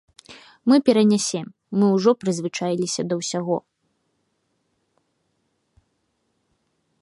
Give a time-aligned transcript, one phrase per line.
[0.71, 1.47] Мы перанясем,
[1.81, 3.59] мы ўжо прызвычаіліся да ўсяго.